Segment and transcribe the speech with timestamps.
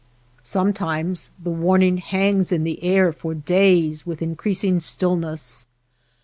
[0.41, 5.67] Some times the warning hangs in the air for days ^ with increasing stillness.